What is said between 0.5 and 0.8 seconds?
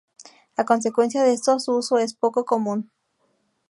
A